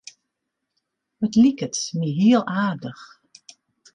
[1.25, 3.03] It liket my hiel aardich.